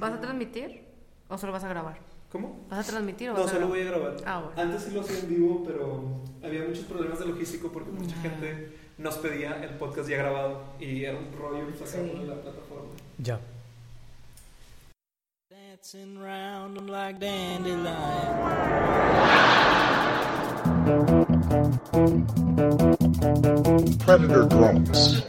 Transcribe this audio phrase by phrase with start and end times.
[0.00, 0.82] ¿Vas a transmitir
[1.28, 1.98] o solo vas a grabar?
[2.32, 2.64] ¿Cómo?
[2.70, 3.78] ¿Vas a transmitir o No, vas a solo grabar?
[3.78, 4.16] voy a grabar.
[4.26, 4.62] Ah, bueno.
[4.62, 6.02] Antes sí lo hacía en vivo, pero
[6.42, 8.22] había muchos problemas de logístico porque mucha Ya.
[8.30, 12.18] gente nos pedía el podcast ya grabado y era un rollo sacarlo Sí.
[12.20, 12.88] de la plataforma.
[13.18, 13.40] Ya.
[15.50, 17.90] Dancing round 'em like dandelions.
[24.04, 25.24] Predator drones.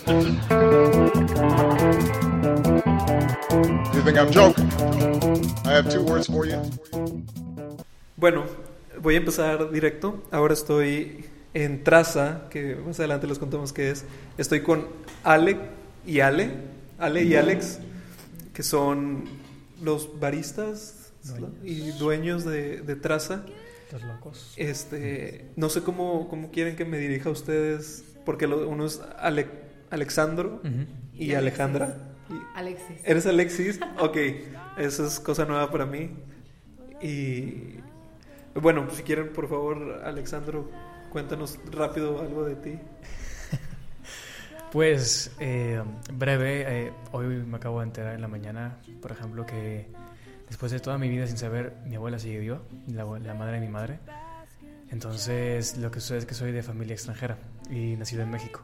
[3.93, 4.69] You think I'm joking?
[5.65, 6.57] I have two words for you.
[8.15, 8.45] Bueno,
[9.01, 10.23] voy a empezar directo.
[10.31, 14.05] Ahora estoy en Traza, que más adelante les contamos qué es.
[14.37, 14.87] Estoy con
[15.23, 15.57] Ale
[16.05, 16.51] y Ale,
[16.99, 17.79] Ale y Alex,
[18.53, 19.25] que son
[19.81, 21.51] los baristas Dueños.
[21.63, 23.43] y dueños de, de Traza.
[23.91, 24.53] Los locos.
[24.55, 29.01] Este, no sé cómo, cómo quieren que me dirija a ustedes, porque lo- uno es
[29.19, 29.49] Ale-
[29.89, 30.61] Alexandro
[31.13, 31.33] y.
[31.33, 32.07] Alejandra.
[32.55, 32.97] Alexis.
[33.03, 33.79] ¿Eres Alexis?
[33.99, 34.17] Ok,
[34.77, 36.09] eso es cosa nueva para mí.
[37.01, 37.79] Y
[38.53, 40.69] bueno, si quieren, por favor, Alexandro,
[41.09, 42.79] cuéntanos rápido algo de ti.
[44.71, 49.87] Pues, eh, breve, eh, hoy me acabo de enterar en la mañana, por ejemplo, que
[50.47, 53.65] después de toda mi vida sin saber, mi abuela sigue viva, la, la madre de
[53.65, 53.99] mi madre.
[54.89, 57.37] Entonces, lo que sucede es que soy de familia extranjera
[57.69, 58.61] y nacido en México.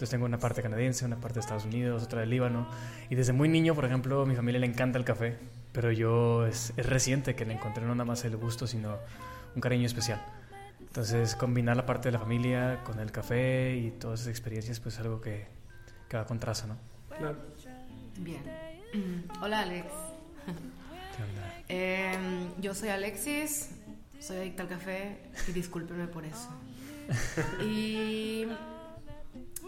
[0.00, 2.66] Entonces tengo una parte canadiense, una parte de Estados Unidos, otra del Líbano.
[3.10, 5.36] Y desde muy niño, por ejemplo, a mi familia le encanta el café,
[5.72, 8.96] pero yo es, es reciente que le encontré no nada más el gusto, sino
[9.54, 10.24] un cariño especial.
[10.80, 14.94] Entonces, combinar la parte de la familia con el café y todas esas experiencias, pues
[14.94, 15.48] es algo que,
[16.08, 16.78] que va con traza, ¿no?
[17.18, 17.36] Claro.
[18.20, 18.42] Bien.
[19.42, 19.84] Hola, Alex.
[21.14, 21.54] ¿Qué onda?
[21.68, 23.68] Em, yo soy Alexis,
[24.18, 26.48] soy adicta al café y discúlpenme por eso.
[27.62, 28.46] Y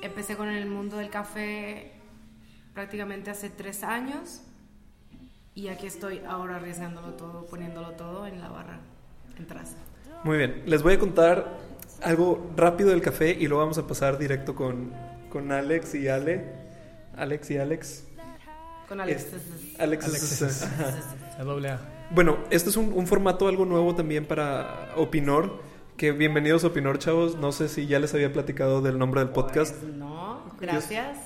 [0.03, 1.93] empecé con el mundo del café
[2.75, 4.43] prácticamente hace tres años
[5.55, 8.81] y aquí estoy ahora arriesgándolo todo, poniéndolo todo en la barra,
[9.39, 9.77] en traza.
[10.25, 11.59] Muy bien, les voy a contar
[12.03, 14.93] algo rápido del café y luego vamos a pasar directo con,
[15.31, 16.45] con Alex y Ale.
[17.17, 18.05] Alex y Alex.
[18.89, 19.23] Con Alex.
[19.33, 20.63] Es- Alex, es- Alexis.
[20.63, 20.95] ajá.
[21.39, 21.81] La doble A.
[22.11, 25.61] Bueno, este es un, un formato algo nuevo también para Opinor.
[25.97, 27.37] Que bienvenidos a Opinor, chavos.
[27.37, 29.77] No sé si ya les había platicado del nombre del podcast.
[29.77, 31.17] Pues no, gracias.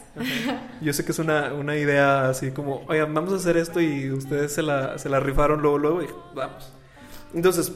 [0.81, 4.11] Yo sé que es una, una idea así como, oigan, vamos a hacer esto y
[4.11, 6.73] ustedes se la, se la rifaron luego, luego y vamos.
[7.35, 7.73] Entonces,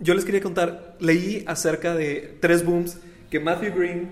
[0.00, 2.98] yo les quería contar, leí acerca de tres booms
[3.30, 4.10] que Matthew Green,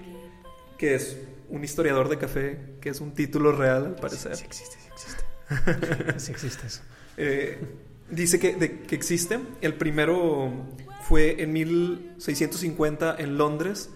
[0.79, 1.19] que es
[1.49, 6.19] un historiador de café, que es un título real al parecer, Sí existe, sí existe.
[6.21, 6.83] sí existe eso.
[7.17, 7.59] eh,
[8.11, 9.41] dice que, de- que existe.
[9.61, 10.53] El primero
[11.09, 13.91] fue en 1650 en Londres,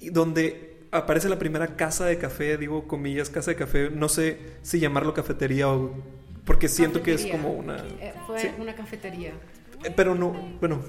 [0.00, 4.78] donde aparece la primera casa de café, digo comillas, casa de café, no sé si
[4.80, 5.92] llamarlo cafetería o...
[6.44, 7.76] Porque siento que es como una...
[8.00, 8.48] Eh, fue Sí.
[8.58, 9.30] una cafetería.
[9.84, 10.80] Eh, Pero no, bueno,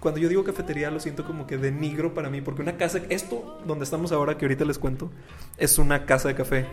[0.00, 3.60] cuando yo digo cafetería lo siento como que denigro para mí, porque una casa, esto
[3.66, 5.10] donde estamos ahora, que ahorita les cuento,
[5.58, 6.66] es una casa de café.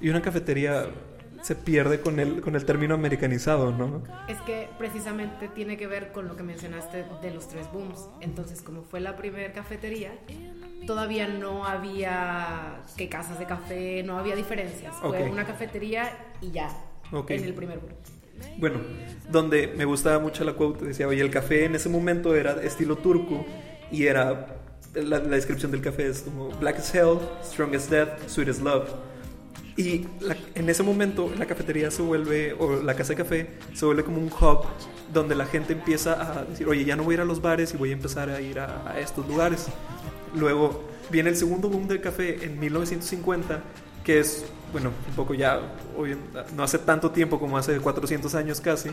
[0.00, 0.86] Y una cafetería
[1.44, 4.02] se pierde con el, con el término americanizado, ¿no?
[4.28, 8.08] Es que precisamente tiene que ver con lo que mencionaste de los tres booms.
[8.22, 10.12] Entonces, como fue la primera cafetería,
[10.86, 14.94] todavía no había que casas de café, no había diferencias.
[15.02, 16.70] Fue una cafetería y ya.
[17.12, 17.92] En el primer boom.
[18.56, 18.80] Bueno,
[19.30, 22.96] donde me gustaba mucho la quote, decía, oye, el café en ese momento era estilo
[22.96, 23.44] turco
[23.92, 24.46] y era,
[24.94, 28.62] la, la descripción del café es como black as hell, strong as death, sweet as
[28.62, 28.88] love.
[29.76, 33.84] Y la- en ese momento la cafetería se vuelve, o la casa de café, se
[33.84, 34.64] vuelve como un hub
[35.12, 37.74] donde la gente empieza a decir, oye, ya no voy a ir a los bares
[37.74, 39.66] y voy a empezar a ir a, a estos lugares.
[40.34, 43.62] Luego viene el segundo boom del café en 1950,
[44.04, 45.60] que es, bueno, un poco ya,
[46.56, 48.90] no hace tanto tiempo como hace 400 años casi,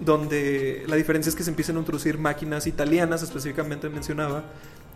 [0.00, 4.44] donde la diferencia es que se empiezan a introducir máquinas italianas, específicamente mencionaba,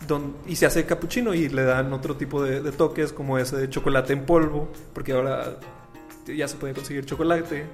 [0.07, 3.57] don- y se hace cappuccino y le dan otro tipo de, de toques como ese
[3.57, 5.57] de chocolate en polvo, porque ahora
[6.27, 7.67] ya se puede conseguir chocolate.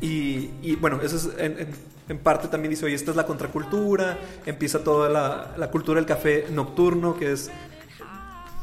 [0.00, 3.26] Y, y, bueno, eso es en, en- en parte también dice, oye, esta es la
[3.26, 4.16] contracultura,
[4.46, 7.50] empieza toda la, la cultura del café nocturno, que es...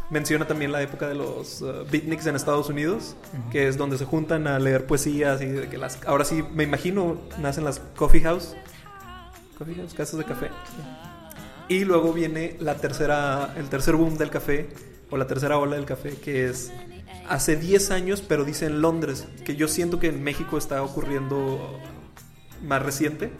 [0.09, 3.15] Menciona también la época de los uh, beatniks en Estados Unidos,
[3.51, 5.99] que es donde se juntan a leer poesías y de que las...
[6.05, 8.55] Ahora sí, me imagino, nacen las coffee house,
[9.57, 10.49] coffee house, casas de café.
[11.73, 14.69] Y luego viene la tercera, el tercer boom del café,
[15.09, 16.71] o la tercera ola del café, que es
[17.27, 21.79] hace 10 años, pero dice en Londres, que yo siento que en México está ocurriendo
[22.61, 23.31] más reciente.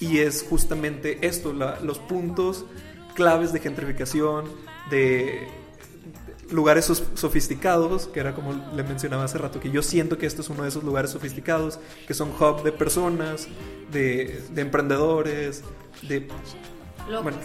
[0.00, 2.66] Y es justamente esto, la- los puntos
[3.14, 4.44] claves de gentrificación,
[4.90, 5.48] de
[6.50, 6.84] lugares
[7.14, 10.64] sofisticados, que era como le mencionaba hace rato, que yo siento que esto es uno
[10.64, 13.48] de esos lugares sofisticados, que son hub de personas,
[13.90, 15.62] de, de emprendedores,
[16.02, 16.28] de...
[17.08, 17.22] Locos.
[17.22, 17.38] Bueno,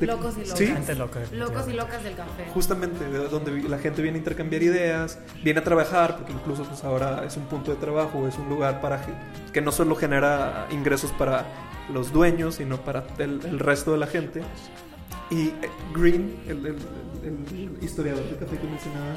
[0.00, 0.58] de- locos y locas.
[0.58, 1.20] Sí, Gente loca.
[1.32, 2.46] Locos y locas del café.
[2.52, 6.82] justamente de donde la gente viene a intercambiar ideas, viene a trabajar, porque incluso pues
[6.84, 9.00] ahora es un punto de trabajo, es un lugar para
[9.52, 11.46] que no solo genera ingresos para
[11.92, 14.42] los dueños, sino para el, el resto de la gente.
[15.30, 15.54] Y eh,
[15.94, 16.76] Green, el, el-
[17.22, 19.14] el historiador de café que mencionaba,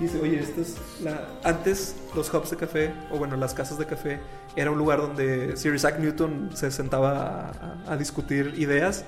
[0.00, 1.28] dice, oye, esta es la...
[1.44, 4.20] antes los hubs de café, o bueno, las casas de café,
[4.56, 7.52] era un lugar donde Sir Isaac Newton se sentaba
[7.86, 9.04] a, a- discutir ideas,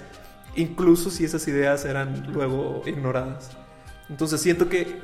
[0.56, 3.50] incluso si esas ideas eran luego ignoradas.
[4.08, 5.00] Entonces siento que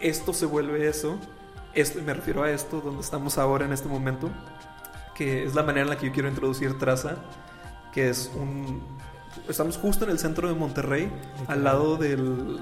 [0.00, 1.18] esto se vuelve eso,
[1.74, 4.30] esto, me refiero a esto, donde estamos ahora en este momento,
[5.14, 7.16] que es la manera en la que yo quiero introducir Traza,
[7.92, 8.82] que es un...
[9.48, 11.10] Estamos justo en el centro de Monterrey,
[11.46, 12.60] al lado del,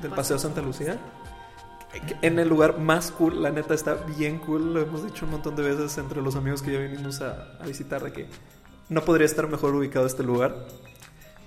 [0.00, 0.98] del Paseo Santa Lucía.
[2.22, 5.54] En el lugar más cool, la neta está bien cool, lo hemos dicho un montón
[5.56, 8.26] de veces entre los amigos que ya vinimos a, a visitar, de que
[8.88, 10.66] no podría estar mejor ubicado este lugar.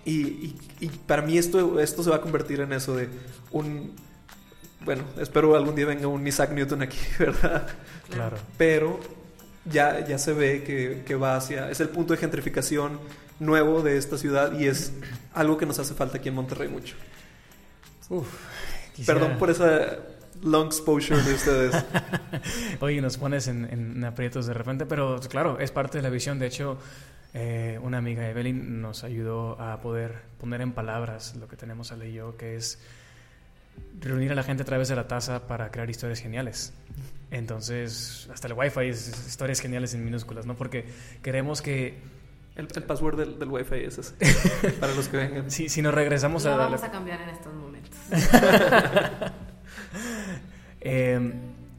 [0.05, 3.09] Y, y- y para mí esto, esto se va a convertir en eso de
[3.51, 3.94] un...
[4.85, 7.67] Bueno, espero algún día venga un Isaac Newton aquí, ¿verdad?
[8.09, 8.38] Claro.
[8.57, 8.99] Pero
[9.65, 11.69] ya, ya se ve que, que va hacia...
[11.69, 12.99] Es el punto de gentrificación
[13.39, 14.94] nuevo de esta ciudad y es
[15.33, 16.95] algo que nos hace falta aquí en Monterrey mucho.
[18.09, 18.27] Uf,
[18.95, 19.97] quisiera- Perdón por esa
[20.44, 21.86] long exposure de ustedes.
[22.80, 26.39] Oye, nos pones en, en aprietos de repente, pero claro, es parte de la visión.
[26.39, 26.78] De hecho,
[27.34, 32.10] eh, una amiga Evelyn nos ayudó a poder poner en palabras lo que tenemos Ale
[32.10, 32.80] y yo, que es
[34.00, 36.74] reunir a la gente a través de la taza para crear historias geniales.
[37.30, 40.56] Entonces, hasta el wifi es historias geniales en minúsculas, ¿no?
[40.56, 40.86] Porque
[41.22, 42.00] queremos que
[42.56, 44.16] El, el password del, del wifi es ese.
[44.80, 45.51] Para los que vengan.
[45.51, 46.57] si, si nos regresamos Lo a...
[46.57, 48.00] vamos a cambiar en estos momentos.
[50.81, 51.33] Eh,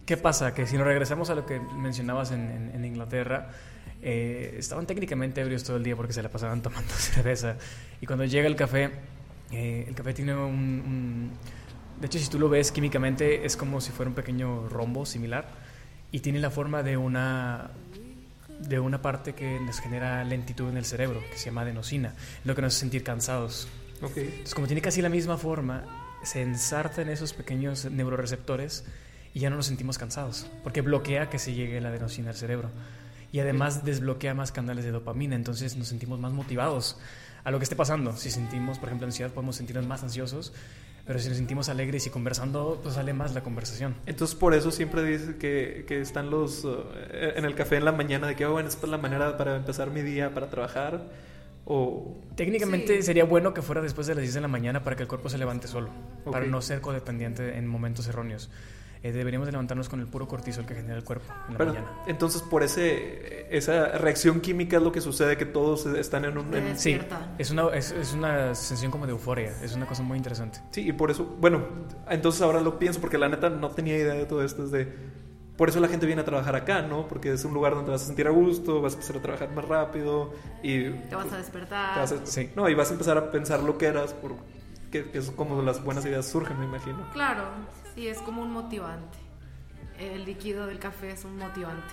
[0.06, 0.54] ¿Qué pasa?
[0.54, 3.50] Que si nos regresamos a lo que mencionabas en, en- en Inglaterra,
[4.00, 7.56] eh, estaban técnicamente ebrios todo el día porque se la pasaban tomando cerveza.
[8.00, 8.90] Y cuando llega el café,
[9.52, 11.30] eh, el café tiene un, un-
[12.00, 15.46] De hecho, si tú lo ves químicamente, es como si fuera un pequeño rombo similar.
[16.10, 17.70] Y tiene la forma de una
[18.60, 22.54] de una parte que nos genera lentitud en el cerebro, que se llama adenosina, lo
[22.56, 23.68] que nos hace sentir cansados.
[24.02, 24.16] Ok.
[24.16, 25.84] Entonces, como tiene casi la misma forma,
[26.22, 28.84] se ensarta en esos pequeños neuroreceptores
[29.34, 32.70] y ya no nos sentimos cansados, porque bloquea que se llegue la adenosina al cerebro.
[33.30, 36.98] Y además desbloquea más canales de dopamina, entonces nos sentimos más motivados
[37.44, 38.16] a lo que esté pasando.
[38.16, 40.52] Si sentimos, por ejemplo, ansiedad, podemos sentirnos más ansiosos,
[41.06, 43.94] pero si nos sentimos alegres y conversando, pues sale más la conversación.
[44.06, 47.92] Entonces por eso siempre dice que, que están los uh, en el café en la
[47.92, 51.00] mañana de que oh, bueno, esta es la manera para empezar mi día para trabajar
[51.70, 53.02] o Técnicamente Sí.
[53.02, 55.28] sería bueno que fuera después de las 10 de la mañana para que el cuerpo
[55.28, 55.90] se levante solo,
[56.24, 56.50] para Ok.
[56.52, 58.48] no ser codependiente en momentos erróneos.
[59.02, 61.72] Eh, deberíamos de levantarnos con el puro cortisol que genera el cuerpo en la Pero,
[61.74, 61.92] mañana.
[62.06, 66.52] entonces por ese esa reacción química es lo que sucede que todos están en un
[66.54, 66.98] en- Es- Sí,
[67.38, 70.60] es una, es, es una sensación como de euforia, es una cosa muy interesante.
[70.72, 71.64] sí y por eso bueno
[72.10, 74.88] entonces ahora lo pienso porque la neta no tenía idea de todo esto es de
[75.58, 78.02] por eso la gente viene a trabajar acá no porque es un lugar donde vas
[78.02, 80.32] a sentir a gusto vas a empezar a trabajar más rápido
[80.62, 81.92] y Te vas a despertar.
[81.94, 82.50] te vas a- Sí.
[82.56, 84.36] no y vas a empezar a pensar lo que eras por
[84.90, 87.42] que, que es como las buenas ideas surgen me imagino Claro,
[87.94, 89.18] sí, es como un motivante.
[89.98, 91.92] El líquido del café es un motivante.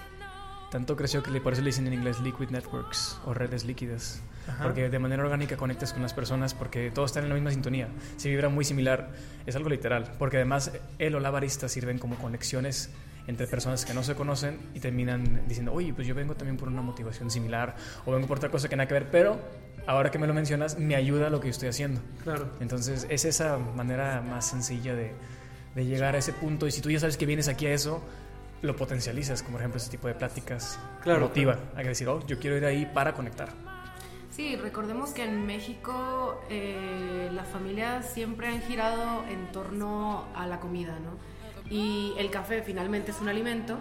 [0.71, 4.21] Tanto creció que le- por eso le dicen en inglés liquid networks o redes líquidas.
[4.47, 4.63] Ajá.
[4.63, 7.87] Porque de manera orgánica conectas con las personas porque todos están en la misma sintonía.
[8.17, 9.09] Se vibra muy similar.
[9.47, 10.11] Es algo literal.
[10.19, 12.91] Porque además él o la barista sirven como conexiones
[13.27, 16.67] entre personas que no se conocen y terminan diciendo, oye, pues yo vengo también por
[16.67, 19.39] una motivación similar o vengo por otra cosa que nada que ver, pero
[19.87, 22.01] ahora que me lo mencionas, me ayuda lo que yo estoy haciendo.
[22.23, 25.13] claro Entonces es esa manera más sencilla de,
[25.75, 28.01] de llegar a ese punto y si tú ya sabes que vienes aquí a eso,
[28.61, 30.79] lo potencializas, como por ejemplo ese tipo de pláticas.
[31.01, 33.49] Claro, Motiva a que decir, oh, yo quiero ir ahí para conectar.
[34.31, 40.59] Sí, recordemos que en México eh, las familias siempre han girado en torno a la
[40.59, 41.11] comida, ¿no?
[41.69, 43.77] Y el café finalmente es un alimento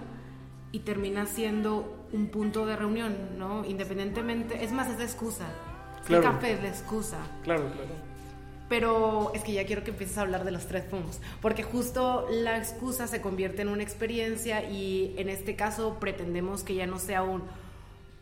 [0.72, 3.64] y termina siendo un punto de reunión, ¿no?
[3.64, 5.46] Independientemente, es más, es la excusa.
[6.06, 6.26] Claro.
[6.26, 7.18] El café es la excusa.
[7.42, 7.94] claro claro
[8.68, 12.26] Pero es que ya quiero que empieces a hablar de los tres fumos, porque justo
[12.30, 16.98] la excusa se convierte en una experiencia y en este caso pretendemos que ya no
[16.98, 17.42] sea un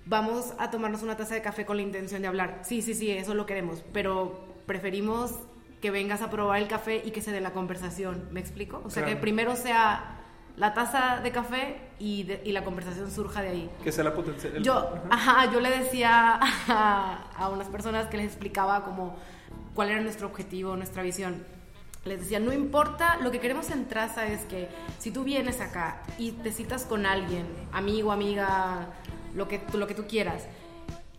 [0.05, 2.63] vamos a tomarnos una taza de café con la intención de hablar.
[2.65, 5.33] Sí, sí, sí, eso lo queremos, pero preferimos
[5.83, 8.29] que vengas a probar el café y que se dé la conversación.
[8.31, 8.81] ¿Me explico?
[8.87, 9.17] O sea, Claro.
[9.19, 10.19] que primero sea
[10.57, 13.71] la taza de café y, de- y la conversación surja de ahí.
[13.83, 14.75] que sea la potencia el- Yo,
[15.11, 15.41] Ajá.
[15.43, 19.17] ajá, yo le decía a, a unas personas que les explicaba como
[19.75, 21.45] cuál era nuestro objetivo, nuestra visión.
[22.05, 26.03] les decía, no importa, lo que queremos en Traza es que si tú vienes acá
[26.19, 28.89] y te citas con alguien, amigo, amiga,
[29.37, 30.47] lo que, lo que tú quieras,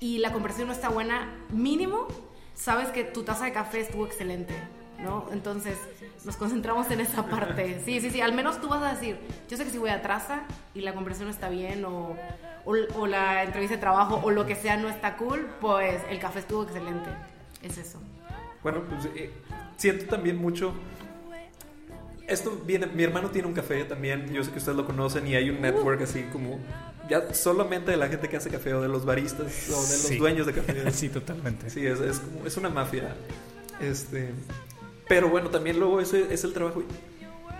[0.01, 2.07] y la conversación no está buena, mínimo
[2.55, 4.53] sabes que tu taza de café estuvo excelente,
[4.99, 5.27] ¿no?
[5.31, 5.77] Entonces
[6.25, 7.81] nos concentramos en esa parte.
[7.85, 9.17] Sí, sí, sí, al menos tú vas a decir,
[9.49, 10.43] yo sé que si voy a Traza
[10.73, 12.15] y la conversación no está bien o,
[12.65, 16.19] o, o la entrevista de trabajo o lo que sea no está cool, pues el
[16.19, 17.09] café estuvo excelente.
[17.61, 17.99] Es eso.
[18.61, 19.31] Bueno, pues eh,
[19.77, 20.73] siento también mucho.
[22.27, 25.35] Esto viene, mi hermano tiene un café también, yo sé que ustedes lo conocen y
[25.35, 26.57] hay un network así como
[27.09, 29.85] ya solamente de la gente que hace café o de los baristas o de los
[29.87, 30.17] Sí.
[30.17, 30.91] dueños de café.
[30.91, 31.69] sí, totalmente.
[31.69, 33.15] Sí, es, es, como- es una mafia.
[33.81, 34.29] Este,
[35.07, 36.83] pero bueno, también luego ese es el trabajo.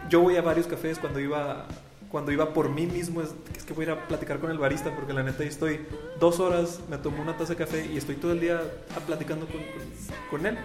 [0.10, 1.68] Yo voy a varios cafés cuando iba
[2.10, 4.60] cuando iba por mí mismo, es, es que voy a ir a platicar con el
[4.60, 5.80] barista porque la neta ahí estoy
[6.20, 8.62] dos horas, me tomo una taza de café y estoy todo el día
[8.96, 10.56] a- platicando con, con- con él.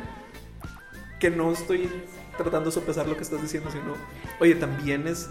[1.18, 1.88] Que no estoy
[2.36, 3.94] tratando de sopesar lo que estás diciendo, sino,
[4.40, 5.30] oye, también es,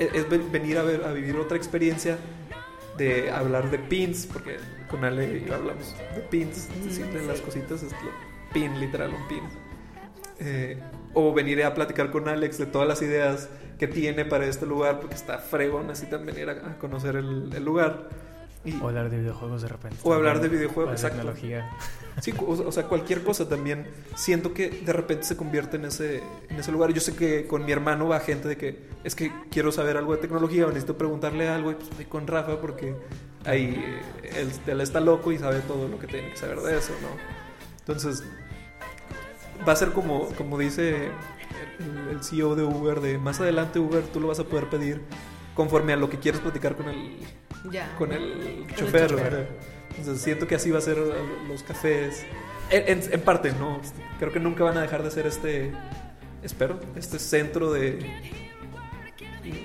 [0.00, 2.18] es, es ven- venir a, ver, a vivir otra experiencia
[2.96, 4.56] de hablar de pins, porque
[4.90, 9.12] con Ale y yo hablamos de pins, decir, de las cositas, es lo- pin, literal,
[9.14, 9.42] un pin.
[10.40, 10.78] Eh,
[11.12, 13.48] o venir a platicar con Alex de todas las ideas
[13.78, 17.64] que tiene para este lugar, porque está fregón, necesitan venir a, a conocer el, el
[17.64, 18.08] lugar.
[18.64, 19.96] Y, O hablar de videojuegos de repente.
[20.02, 21.18] O hablar de videojuegos, de exacto.
[21.18, 21.70] tecnología.
[22.22, 23.86] Sí, o, sea, cualquier cosa también.
[24.14, 26.92] Siento que de repente se convierte en ese, en ese lugar.
[26.92, 30.14] Yo sé que con mi hermano va gente de que es que quiero saber algo
[30.14, 32.94] de tecnología o necesito preguntarle algo y pues voy con Rafa porque
[33.44, 33.74] ahí
[34.22, 36.92] eh, él, él está loco y sabe todo lo que tiene que saber de eso,
[37.02, 37.08] ¿no?
[37.80, 38.24] Entonces,
[39.68, 41.10] va a ser como, como dice
[41.80, 45.02] el, el CEO de Uber, de más adelante Uber tú lo vas a poder pedir
[45.54, 47.18] conforme a lo que quieres platicar con el,
[47.70, 47.94] Ya.
[47.96, 49.14] con el chofer.
[49.14, 49.46] ¿verdad?
[49.96, 50.98] Entonces siento que así va a ser
[51.48, 52.24] los cafés.
[52.70, 53.80] En, en- en parte, ¿no?
[54.18, 55.72] Creo que nunca van a dejar de ser este,
[56.42, 57.98] espero, este centro de...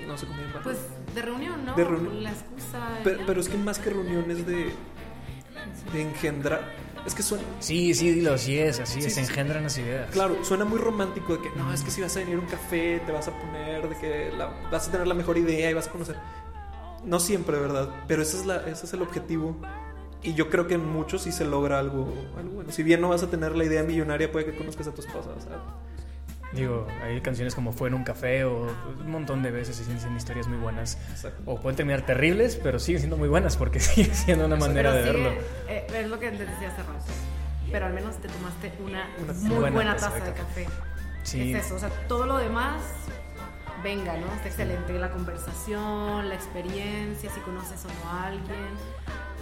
[0.06, 0.62] No sé cómo llamarlo.
[0.62, 0.76] Pues
[1.14, 1.74] de reunión, ¿no?
[1.74, 2.22] De reunión.
[2.22, 2.98] La excusa.
[3.02, 4.70] pero, pero es que más que reuniones de,
[5.92, 6.60] de engendrar...
[7.06, 7.44] Es que suena...
[7.60, 9.30] Sí, sí, dilo, así es, así Sí, es, sí, se sí.
[9.32, 10.10] engendran las ideas.
[10.10, 12.46] Claro, suena muy romántico de que no, es que si vas a venir a un
[12.46, 15.74] café, te vas a poner, de que la- vas a tener la mejor idea y
[15.74, 16.16] vas a conocer.
[17.04, 17.88] No siempre, ¿verdad?
[18.06, 19.56] Pero ese es, la, ese es el objetivo.
[20.22, 22.70] Y yo creo que en muchos sí se logra algo, algo bueno.
[22.72, 25.30] Si bien no vas a tener la idea millonaria, puede que conozcas a tu esposa.
[26.52, 28.66] Digo, hay canciones como Fue en un café o
[28.98, 30.98] un montón de veces y dicen historias muy buenas.
[31.10, 31.42] exacto.
[31.46, 35.02] O pueden terminar terribles, pero siguen siendo muy buenas porque sigue siendo una manera de
[35.02, 35.30] verlo.
[35.68, 37.04] eh, es lo que les decía hace rato.
[37.70, 40.66] Pero al menos te tomaste una, Una muy buena buena, taza de de café.
[41.22, 42.82] Sí, Es eso, o sea, todo lo demás,
[43.82, 44.26] venga, ¿no?
[44.34, 44.92] Está excelente.
[44.98, 48.68] La conversación, la experiencia, si conoces o no a alguien.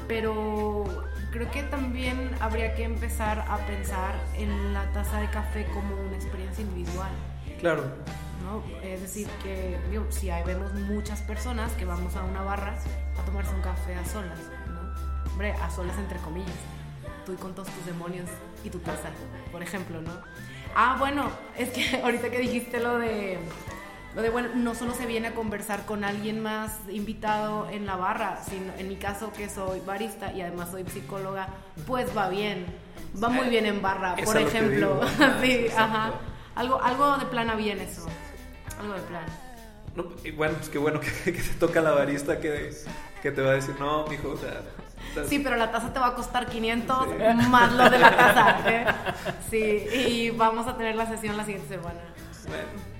[0.06, 0.84] Pero
[1.30, 6.16] creo que también habría que empezar a pensar en la taza de café como una
[6.16, 7.10] experiencia individual.
[7.60, 7.84] Claro.
[8.42, 8.62] ¿no?
[8.82, 12.78] Es decir, que digo, si hay, vemos muchas personas que vamos a una barra
[13.18, 15.30] a tomarse un café a solas, ¿no?
[15.32, 16.56] Hombre, a solas entre comillas.
[17.26, 18.30] Tú y con todos tus demonios
[18.64, 19.10] y tu taza,
[19.52, 20.12] por ejemplo, ¿no?
[20.74, 23.38] Ah, bueno, es que ahorita que dijiste lo de
[24.18, 27.94] lo de bueno, no solo se viene a conversar con alguien más invitado en la
[27.94, 31.46] barra, sino en mi caso que soy barista y además soy psicóloga,
[31.86, 32.66] pues va bien.
[33.22, 35.00] Va muy bien en barra, por ejemplo.
[35.00, 35.30] digo.
[35.40, 36.14] sí, ajá.
[36.56, 38.08] Algo, algo de plana bien eso.
[38.80, 39.24] Algo de plan.
[39.94, 42.74] No, y bueno, pues qué bueno que, que te toca la barista que,
[43.22, 44.62] que te va a decir, no, mijo, o sea...
[45.12, 47.06] o sea, Sí, pero la taza te va a costar 500
[47.50, 48.56] más lo de la taza.
[48.68, 48.84] ¿eh?
[49.48, 52.00] Sí, y vamos a tener la sesión la siguiente semana.
[52.48, 52.97] Bueno,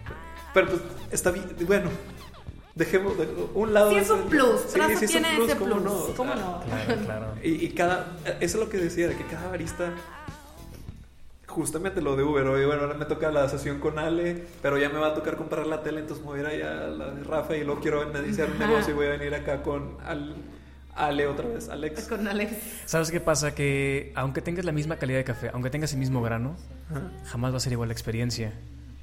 [0.67, 1.91] pero pues está bien, bueno,
[2.75, 3.91] dejemos de un lado...
[3.91, 4.61] Sí, es un plus.
[4.69, 5.85] sí, es un tiene plus, ese ¿cómo plus.
[5.85, 5.93] no?
[5.95, 6.61] O ¿Cómo sea, no?
[6.65, 7.27] claro, claro.
[7.43, 9.93] Y, y cada, eso es lo que decía, de que cada barista,
[11.47, 14.88] justamente lo de Uber, oye, bueno, ahora me toca la sesión con Ale, pero ya
[14.91, 17.11] me va a tocar comprar la tele, entonces me voy a ir allá a la
[17.11, 20.37] de Rafa y luego quiero iniciar un negocio y voy a venir acá con Al-
[20.95, 22.09] Ale otra vez, Alex.
[22.09, 22.53] Con Alex.
[22.85, 23.55] ¿Sabes qué pasa?
[23.55, 26.57] Que aunque tengas la misma calidad de café, aunque tengas el mismo grano,
[26.91, 27.03] Ajá.
[27.31, 28.53] jamás va a ser igual la experiencia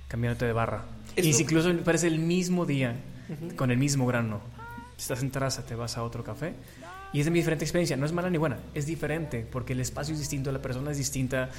[0.08, 0.86] cambiándote de barra.
[1.16, 2.96] Y si incluso parece el mismo día,
[3.56, 4.42] con el mismo grano,
[4.98, 6.54] si estás en traza, te vas a otro café
[7.14, 7.96] y es de mi diferente experiencia.
[7.98, 10.98] No es mala ni buena, es diferente porque el espacio es distinto, la persona es
[10.98, 11.50] distinta,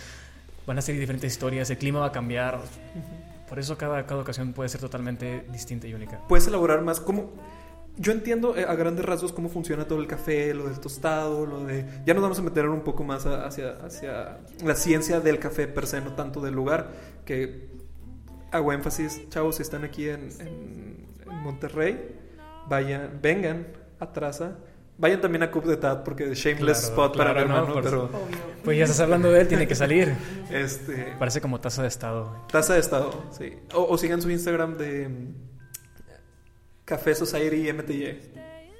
[0.67, 2.61] van a ser diferentes historias, el clima va a cambiar.
[3.49, 6.21] Por eso cada, cada ocasión puede ser totalmente distinta y única.
[6.29, 7.33] puedes elaborar más como
[7.99, 11.65] yo entiendo eh, a grandes rasgos cómo funciona todo el café, lo del tostado, lo
[11.65, 15.67] de ya nos vamos a meter un poco más hacia hacia la ciencia del café
[15.67, 16.93] per se, no tanto del lugar,
[17.25, 17.69] que
[18.57, 22.17] hago énfasis, chavos, si están aquí en, en- en Monterrey,
[22.69, 23.67] vayan, vengan
[24.01, 24.57] a Traza,
[24.99, 27.83] Vayan también a Cup de Tat porque shameless Claro, spot para mi no, hermano, por
[27.85, 28.19] pero Obvio.
[28.65, 30.15] Pues ya estás hablando de él, tiene que salir.
[30.51, 32.47] este Parece como taza de estado.
[32.51, 33.59] taza de estado, sí.
[33.75, 35.11] O, o sigan su Instagram de
[36.87, 38.19] Café Society MTY,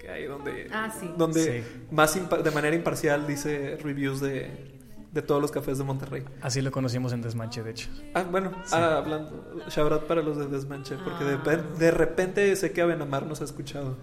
[0.01, 1.13] que ahí donde Ah, sí.
[1.19, 1.87] donde Sí.
[1.91, 2.15] más
[2.45, 4.76] de manera imparcial dice reviews de,
[5.17, 6.23] de todos los cafés de Monterrey.
[6.43, 7.89] Así lo conocimos en Desmanche, de hecho.
[8.15, 11.57] Ah, bueno, ah, hablando, shout out para los de Desmanche, porque de, Ah.
[11.79, 13.97] de repente sé que Abenamar nos ha escuchado.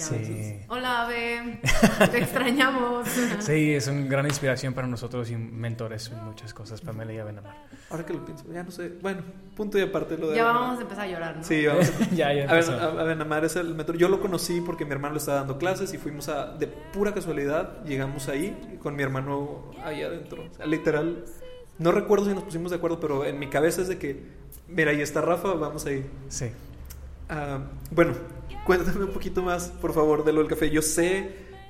[0.00, 0.14] Ya Sí.
[0.18, 0.64] ves.
[0.68, 1.60] Hola, Ave.
[2.10, 3.06] Te extrañamos.
[3.40, 7.54] Sí, es una gran inspiración para nosotros y mentores en muchas cosas, Pamela y Abenamar.
[7.90, 8.88] Ahora que lo pienso, ya no sé.
[9.02, 9.22] Bueno,
[9.56, 10.62] punto y aparte lo de Ya Abenamar.
[10.62, 11.44] vamos a empezar a llorar, ¿no?
[11.44, 12.72] Sí, vamos a- ya, ya A ver, empezó.
[12.72, 13.96] a- Abenamar es el mentor.
[13.98, 17.12] Yo lo conocí porque mi hermano le estaba dando clases y fuimos a, de pura
[17.12, 20.44] casualidad, llegamos ahí con mi hermano ahí adentro.
[20.50, 21.24] O sea, literal,
[21.78, 24.22] no recuerdo si nos pusimos de acuerdo, pero en mi cabeza es de que,
[24.68, 26.08] mira, ahí está Rafa, vamos ahí.
[26.28, 26.46] Sí.
[27.28, 27.58] Ah,
[27.90, 28.14] bueno,
[28.64, 30.70] cuéntame un poquito más, por favor, de lo del café.
[30.70, 31.18] Yo sé,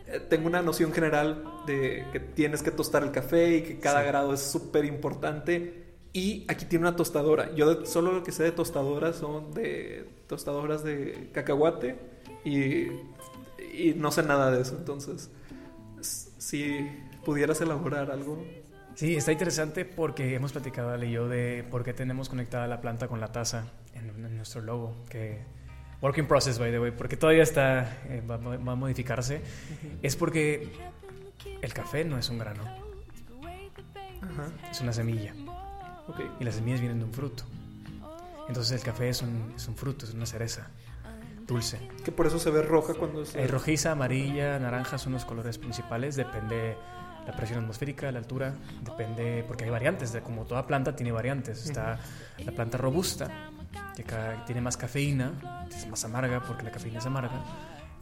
[0.06, 4.00] eh, tengo una noción general de que tienes que tostar el café y que cada
[4.00, 4.06] Sí.
[4.06, 5.86] grado es súper importante.
[6.12, 7.54] Y aquí tiene una tostadora.
[7.54, 11.96] Yo de- solo lo que sé de tostadoras son de tostadoras de cacahuate
[12.44, 12.86] y,
[13.72, 14.76] y no sé nada de eso.
[14.76, 15.30] Entonces,
[16.00, 16.88] si
[17.24, 18.42] pudieras elaborar algo.
[18.94, 22.80] Sí, está interesante porque hemos platicado, Ale y yo, de por qué tenemos conectada la
[22.80, 24.94] planta con la taza en, en nuestro logo.
[25.08, 25.38] Que,
[26.02, 29.42] work in process, by the way, porque todavía está, eh, va, va a modificarse.
[30.02, 30.72] Es porque
[31.62, 32.62] el café no es un grano,
[34.22, 35.34] Ajá, es una semilla.
[36.08, 36.20] ok.
[36.40, 37.44] Y las semillas vienen de un fruto.
[38.48, 40.68] Entonces el café es un, es un fruto, es una cereza
[41.46, 41.78] dulce.
[42.04, 43.42] Que por eso se ve roja cuando se...
[43.42, 46.76] Eh, rojiza, amarilla, naranja son los colores principales, depende
[47.26, 51.64] la presión atmosférica, la altura, depende, porque hay variantes, de, como toda planta tiene variantes.
[51.66, 51.98] Está
[52.44, 53.49] la planta robusta,
[53.96, 54.04] que
[54.46, 57.42] tiene más cafeína, es más amarga porque la cafeína es amarga,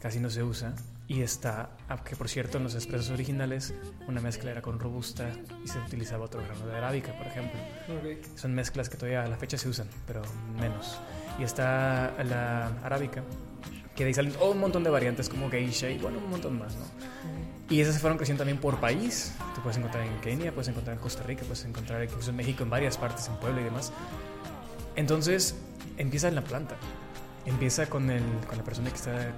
[0.01, 0.75] casi no se usa.
[1.07, 3.73] Y está, ah, que por cierto en los expresos originales
[4.07, 5.31] una mezcla era con robusta
[5.65, 7.59] y se utilizaba otro grano de arábica, por ejemplo.
[8.35, 10.23] Son mezclas que todavía a la fecha se usan, pero
[10.61, 11.01] menos.
[11.39, 13.23] Y está la arábica,
[13.97, 16.59] que de ahí salen oh, un montón de variantes como geisha y bueno, un montón
[16.59, 16.85] más, ¿no?
[17.71, 19.35] Y esas se fueron creciendo también por país.
[19.55, 22.63] Tú puedes encontrar en Kenia, puedes encontrar en Costa Rica, puedes encontrar incluso en México,
[22.63, 23.93] en varias partes, en Puebla y demás.
[24.99, 25.55] Entonces,
[25.97, 26.77] empieza en la planta.
[27.47, 29.33] Empieza con, el, con la persona que está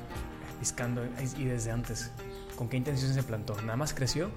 [0.59, 1.03] piscando
[1.37, 2.11] y desde antes.
[2.57, 3.61] ¿Con qué intención se plantó?
[3.61, 4.31] Nada más creció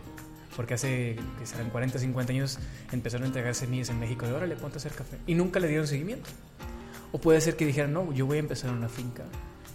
[0.58, 2.60] porque hace, que serán 40, 50 años,
[2.92, 5.18] empezaron a entregar semillas en México de órale, ponte a hacer café.
[5.26, 6.30] Y nunca le dieron seguimiento.
[7.14, 9.24] O puede ser que dijeran, no, yo voy a empezar una finca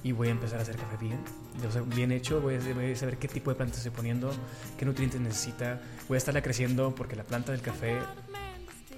[0.04, 1.18] y voy a empezar a hacer café bien,
[1.64, 4.30] o bien hecho, voy a, voy a saber qué tipo de planta estoy poniendo,
[4.76, 7.98] qué nutrientes necesita, voy a estarla creciendo porque la planta del café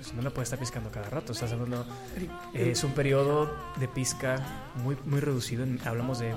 [0.00, 1.84] pues no la puede estar piscando cada rato, estás hablando,
[2.54, 6.34] eh, es un periodo de pisca muy, muy reducido, hablamos de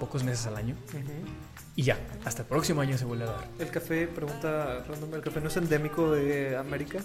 [0.00, 1.45] pocos meses al año Ujú.
[1.76, 3.48] Y ya, hasta el próximo año se vuelve a dar.
[3.58, 6.98] El café, pregunta random, ¿el café no es endémico de América?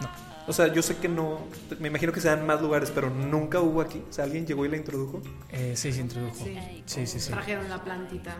[0.00, 0.08] No.
[0.48, 1.40] O sea, yo sé que no,
[1.80, 4.00] me imagino que se dan más lugares, pero nunca hubo aquí.
[4.08, 5.20] O sea, alguien llegó y la introdujo.
[5.50, 6.36] Eh, sí, se introdujo.
[6.44, 6.56] Sí.
[6.86, 7.32] Sí, sí, sí.
[7.32, 8.36] Trajeron la plantita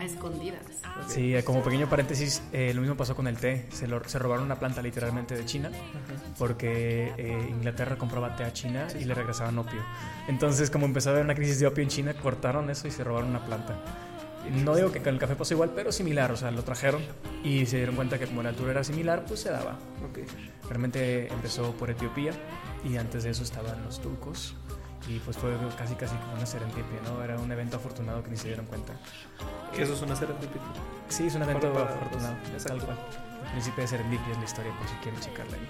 [0.00, 0.60] a escondidas.
[1.08, 3.66] Sí, eh, como pequeño paréntesis, eh, lo mismo pasó con el té.
[3.72, 5.72] Se, lo- se robaron una planta literalmente de China
[6.38, 9.82] porque eh, Inglaterra compraba té a China y le regresaban opio.
[10.28, 13.02] Entonces, como empezó a haber una crisis de opio en China, cortaron eso y se
[13.04, 13.76] robaron una planta.
[14.64, 16.32] No digo que con el café pasó igual, pero similar.
[16.32, 17.02] O sea, lo trajeron
[17.44, 19.78] y se dieron cuenta que como la altura era similar, pues se daba.
[20.08, 20.18] Ok.
[20.68, 22.32] Realmente empezó por Etiopía
[22.84, 24.54] y antes de eso estaban los turcos.
[25.08, 27.22] Y pues fue casi casi como una serendipia, ¿no?
[27.24, 28.92] Era un evento afortunado que ni se dieron cuenta.
[29.74, 30.60] Que eso es una serendipity.
[31.08, 32.78] Sí, es un evento Para- afortunado, exacto.
[32.78, 32.98] tal cual.
[33.44, 35.68] El príncipe de Serendipia es la historia, por si quieren checarla ahí.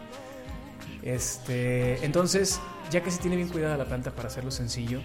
[1.02, 5.00] Este, entonces, ya que se tiene bien cuidada la planta para hacerlo sencillo,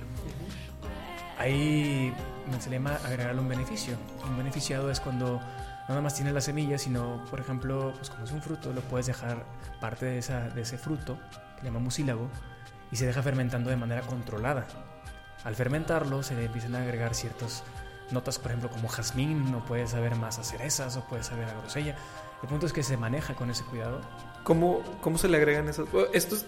[1.38, 2.14] ahí
[2.60, 3.96] se le llama agregarle un beneficio.
[4.28, 8.24] Un beneficiado es cuando no nada más tiene la semilla, sino, por ejemplo, pues como
[8.26, 9.44] es un fruto, lo puedes dejar
[9.80, 11.18] parte de, esa, de ese fruto,
[11.58, 12.28] que le llama mucílago,
[12.92, 14.66] y se deja fermentando de manera controlada.
[15.44, 17.64] Al fermentarlo se le empiezan a agregar ciertas
[18.12, 21.54] notas, por ejemplo, como jazmín, o puede saber más a cerezas, o puede saber a
[21.60, 21.96] grosella.
[22.42, 24.02] El punto es que se maneja con ese cuidado.
[24.44, 25.92] ¿Cómo, ¿Cómo se le agregan esas?
[25.92, 26.46] Bueno, Esto es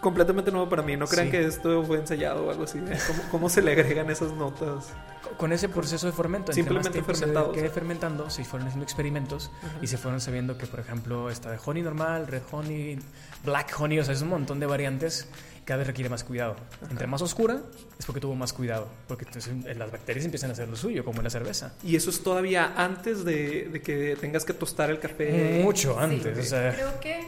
[0.00, 0.96] completamente nuevo para mí.
[0.96, 1.30] No crean Sí.
[1.32, 2.80] que esto fue ensayado o algo así.
[3.06, 4.92] ¿Cómo, cómo se le agregan esas notas?
[5.36, 7.70] Con ese proceso de fermento, Simplemente fermentado, sea.
[7.70, 9.50] fermentando, se fueron haciendo experimentos
[9.82, 12.98] y se fueron sabiendo que, por ejemplo, está de honey normal, red honey,
[13.44, 15.28] black honey, o sea, es un montón de variantes.
[15.64, 16.56] Cada vez requiere más cuidado.
[16.90, 17.60] Entre más oscura
[17.98, 21.04] es porque tuvo más cuidado, porque entonces, eh, las bacterias empiezan a hacer lo suyo,
[21.04, 21.74] como en la cerveza.
[21.84, 25.60] Y eso es todavía antes de, de que tengas que tostar el café.
[25.62, 26.40] Mucho antes, Sí.
[26.40, 27.20] o sea, Creo que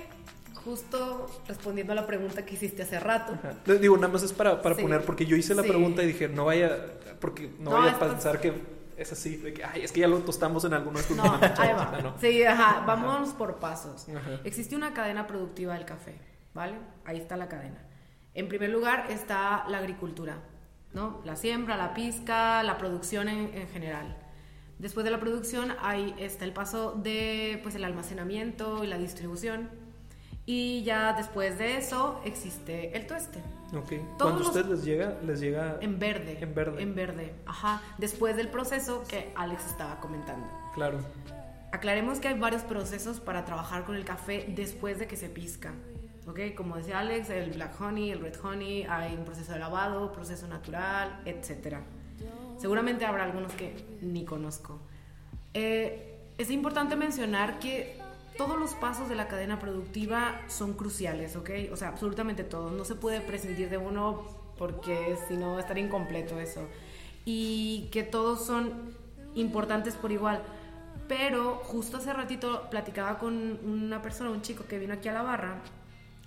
[0.65, 3.33] justo respondiendo a la pregunta que hiciste hace rato.
[3.35, 3.55] Ajá.
[3.79, 4.83] Digo, nada más es para, para Sí.
[4.83, 5.69] poner, porque yo hice la Sí.
[5.69, 6.77] pregunta y dije, no vaya,
[7.21, 8.53] porque no, No, vaya a pensar que
[8.97, 11.25] es así, de que, ay, es que ya lo tostamos en alguno de estos No,
[11.25, 11.87] momentos, ahí va.
[11.89, 12.15] o sea, no.
[12.21, 14.07] Sí, ajá, vamos por pasos.
[14.09, 14.41] Ajá.
[14.45, 16.19] Existe una cadena productiva del café,
[16.55, 16.75] ¿vale?
[17.05, 17.83] Ahí está la cadena.
[18.35, 20.37] En primer lugar está la agricultura,
[20.93, 21.21] ¿no?
[21.25, 24.17] La siembra, la pizca, la producción en, en general.
[24.79, 29.69] Después de la producción ahí está el paso de pues el almacenamiento y la distribución.
[30.53, 33.39] Y ya después de eso existe el tueste.
[33.73, 33.93] Ok.
[34.19, 36.39] Todos Cuando a usted les llega, les llega En verde.
[36.41, 36.83] En verde.
[36.83, 37.81] En verde, ajá.
[37.99, 40.49] Después del proceso que Alex estaba comentando.
[40.75, 40.99] Claro.
[41.71, 45.73] Aclaremos que hay varios procesos para trabajar con el café después de que se pizca.
[46.27, 46.41] ¿Ok?
[46.57, 50.49] Como decía Alex, el black honey, el red honey, hay un proceso de lavado, proceso
[50.49, 51.77] natural, etc.
[52.59, 54.81] Seguramente habrá algunos que ni conozco.
[55.55, 58.00] Eh, es importante mencionar que
[58.41, 61.51] todos los pasos de la cadena productiva son cruciales, ¿ok?
[61.73, 62.73] O sea, absolutamente todos.
[62.73, 64.23] No se puede prescindir de uno
[64.57, 66.67] porque si no estaría incompleto eso.
[67.27, 68.95] Y que todos son
[69.35, 70.43] importantes por igual.
[71.07, 75.21] Pero justo hace ratito platicaba con una persona, un chico que vino aquí a la
[75.21, 75.59] barra,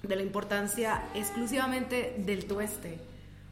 [0.03, 2.99] de la importancia exclusivamente del tueste,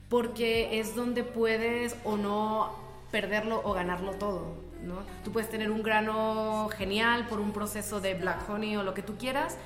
[0.07, 2.75] porque es donde puedes o no
[3.09, 4.95] perderlo o ganarlo todo, ¿no?
[5.23, 9.01] Tú puedes tener un grano genial por un proceso de black honey o lo que
[9.03, 9.57] tú quieras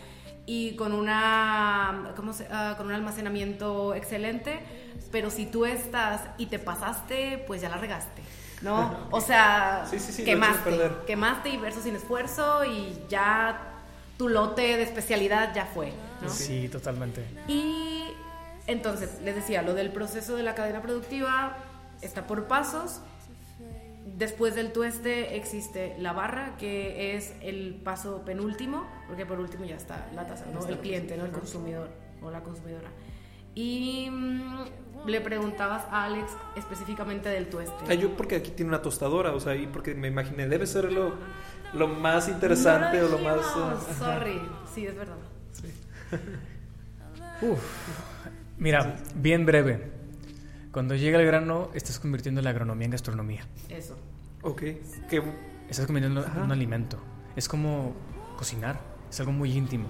[0.45, 4.60] y con una ¿cómo se- ah, con un almacenamiento excelente,
[5.12, 8.21] pero si tú estás y te pasaste, pues ya la regaste.
[8.62, 8.95] ¿No?
[9.12, 13.60] O sea, Sí, sí, sí, quemaste, quemaste y verso sin esfuerzo y ya
[14.17, 16.30] tu lote de especialidad ya fue, ¿no?
[16.30, 17.25] Sí, totalmente.
[17.49, 18.04] Y
[18.67, 21.58] entonces, les decía, lo del proceso de la cadena productiva
[22.01, 23.01] está por pasos.
[24.06, 29.76] Después del tueste existe la barra, que es el paso penúltimo, porque por último ya
[29.76, 30.65] está la taza, ¿no?
[30.68, 31.26] El cliente, ¿no?
[31.26, 31.89] El consumidor
[32.22, 32.88] o la consumidora.
[33.56, 37.76] Y mm, le preguntabas a Alex específicamente del tueste.
[37.89, 40.91] Ah, yo porque aquí tiene una tostadora, o sea, y porque me imaginé, debe ser
[40.91, 41.15] lo,
[41.74, 43.39] lo más interesante No o lo más...
[43.39, 44.18] ajá.
[44.20, 44.39] Sorry,
[44.72, 45.18] sí, es verdad.
[48.58, 49.95] Mira, bien breve.
[50.76, 53.48] Cuando llega el grano, estás convirtiendo la agronomía en gastronomía.
[53.70, 53.96] Eso.
[54.42, 54.62] Ok.
[55.10, 55.24] Que,
[55.70, 56.44] Estás convirtiendo Ajá.
[56.44, 57.00] un alimento.
[57.38, 57.96] Es como
[58.36, 58.82] cocinar.
[59.10, 59.88] Es algo muy íntimo.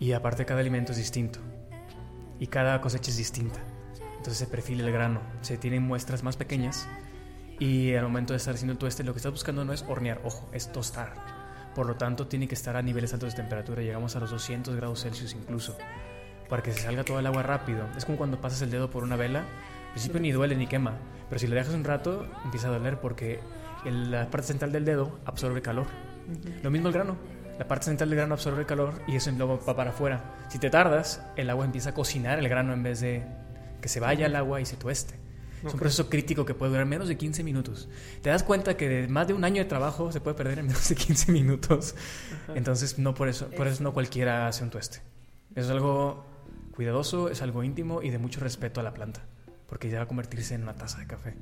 [0.00, 1.38] Y aparte cada alimento es distinto.
[2.40, 3.60] Y cada cosecha es distinta.
[4.16, 5.20] Entonces se perfila el grano.
[5.42, 6.88] Se tienen muestras más pequeñas.
[7.60, 10.20] Y al momento de estar haciendo el tueste, lo que estás buscando no es hornear,
[10.24, 11.14] ojo, es tostar.
[11.76, 13.82] Por lo tanto, tiene que estar a niveles altos de temperatura.
[13.82, 15.78] Llegamos a los 200 grados Celsius incluso.
[16.48, 17.86] Para que se salga todo el agua rápido.
[17.96, 19.44] Es como cuando pasas el dedo por una vela.
[19.96, 20.92] Principio ni duele ni quema.
[21.28, 23.40] Pero si lo dejas un rato, empieza a doler porque
[23.84, 25.86] el- la parte central del dedo absorbe calor.
[26.62, 27.16] Lo mismo el grano.
[27.58, 30.22] La parte central del grano absorbe el calor y eso luego va para afuera.
[30.50, 33.24] Si te tardas, el agua empieza a cocinar el grano en vez de
[33.80, 35.14] que se vaya el agua y se tueste.
[35.64, 37.88] Es un proceso crítico que puede durar menos de 15 minutos.
[38.20, 40.66] Te das cuenta que de más de un año de trabajo se puede perder en
[40.66, 41.94] menos de 15 minutos.
[42.54, 44.98] Entonces, no por eso, por eso no cualquiera hace un tueste.
[45.54, 46.26] Es algo
[46.74, 49.22] cuidadoso, es algo íntimo y de mucho respeto a la planta,
[49.68, 51.34] porque ya va a convertirse en una taza de café.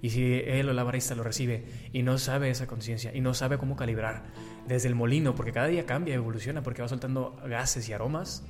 [0.00, 3.32] Y si él o la barista lo recibe y no sabe esa conciencia y no
[3.32, 4.24] sabe cómo calibrar
[4.68, 8.44] desde el molino, porque cada día cambia, evoluciona, porque va soltando gases y aromas,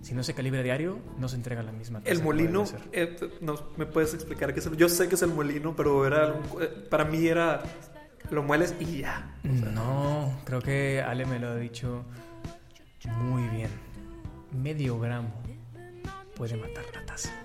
[0.00, 3.54] si no se calibra diario, no se entrega la misma taza el molino, eh, no,
[3.76, 6.86] ¿me puedes explicar qué es el Yo sé que es el molino, pero era eh,
[6.88, 7.62] para mí era...
[8.30, 9.36] Lo mueles y ya.
[9.42, 12.06] No, creo que Ale me lo ha dicho
[13.04, 13.68] muy bien.
[14.52, 15.42] Medio gramo
[16.34, 17.43] puede matar la taza.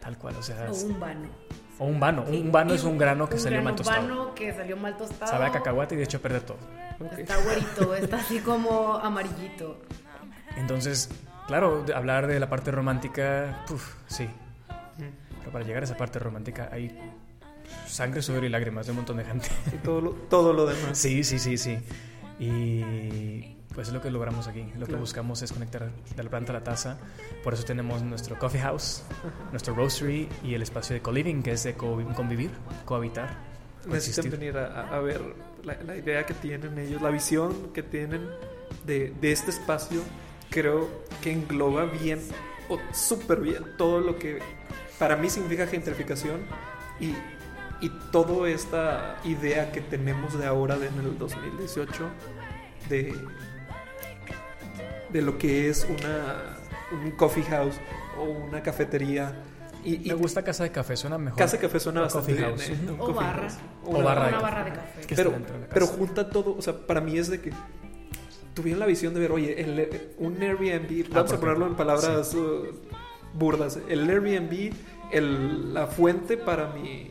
[0.00, 1.28] Tal cual, o sea, O es- un vano.
[1.78, 2.24] o un vano.
[2.28, 4.02] Sí, Un vano y es un grano que un salió mal tostado.
[4.02, 5.30] vano que salió mal tostado.
[5.30, 6.58] Sabe a cacahuate y de hecho a perder todo.
[7.16, 9.80] Está güerito, está así como amarillito.
[10.56, 11.08] Entonces,
[11.46, 14.28] claro, de- hablar de la parte romántica, puf, sí.
[15.38, 16.98] Pero para llegar a esa parte romántica hay
[17.86, 19.48] sangre, sudor y lágrimas de un montón de gente.
[19.72, 20.98] Y todo lo, todo lo demás.
[20.98, 21.78] Sí, sí, sí, sí.
[22.38, 24.64] Y pues es lo que logramos aquí.
[24.78, 26.98] Lo que buscamos es conectar de la planta a la taza.
[27.44, 29.02] Por eso tenemos nuestro coffee house,
[29.50, 32.50] nuestro roastery y el espacio de co-living, que es de co- convivir,
[32.84, 33.28] cohabitar.
[33.86, 35.20] Necesitan venir a, a- a ver
[35.64, 38.28] la, la idea que tienen ellos, la visión que tienen
[38.86, 40.02] de, de este espacio.
[40.50, 40.88] Creo
[41.22, 42.20] que engloba bien,
[42.68, 44.40] o súper bien, todo lo que
[44.98, 46.40] para mí significa gentrificación
[46.98, 47.14] y,
[47.80, 52.04] y toda esta idea que tenemos de ahora, de, en el 2018,
[52.88, 53.14] de,
[55.12, 56.56] de lo que es una,
[57.02, 57.76] un coffee house
[58.18, 59.34] o una cafetería.
[59.84, 61.38] Y, y Me gusta casa de café, suena mejor.
[61.38, 62.88] Casa de café suena bastante coffee bien.
[62.88, 62.92] ¿eh?
[62.92, 63.42] Un O coffee barra.
[63.48, 63.58] house.
[63.84, 64.42] O Una barra de Una café.
[64.54, 65.06] barra de café.
[65.06, 65.32] Que pero,
[65.72, 67.50] pero junta todo, o sea, para mí es de que
[68.54, 72.66] tuvieron la visión de ver, oye, el- un Airbnb, vamos a ponerlo en palabras uh,
[73.32, 74.72] burdas, el Airbnb,
[75.12, 77.08] el- la fuente para mi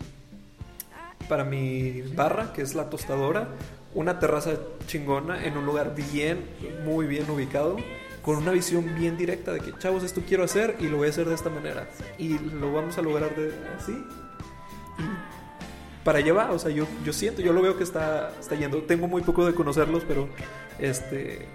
[1.27, 3.49] para mi barra, que es la tostadora,
[3.93, 4.51] una terraza
[4.87, 6.45] chingona en un lugar bien,
[6.83, 7.77] muy bien ubicado,
[8.21, 11.09] con una visión bien directa de que, chavos, esto quiero hacer y lo voy a
[11.09, 11.89] hacer de esta manera.
[12.17, 13.93] Y lo vamos a lograr de así.
[14.99, 18.55] Y para allá va, o sea, yo, yo siento, yo lo veo que está, está
[18.55, 18.83] yendo.
[18.83, 20.29] Tengo muy poco de conocerlos, pero
[20.79, 21.47] este...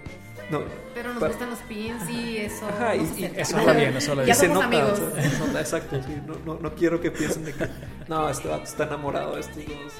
[0.49, 0.59] No,
[0.93, 2.67] Pero nos para- gustan los pins y eso.
[2.67, 4.29] Ajá, y- eso va bien, eso va Ya bien.
[4.29, 4.99] y se somos nota, amigos.
[4.99, 6.21] o sea, se nota, exacto, sí.
[6.27, 7.67] No, no, no quiero que piensen de que,
[8.07, 9.93] no, este vato está enamorado de estos dos,